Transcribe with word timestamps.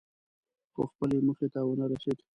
خو 0.73 0.81
خپلې 0.91 1.17
موخې 1.25 1.47
ته 1.53 1.59
ونه 1.67 1.85
رسېد. 1.91 2.17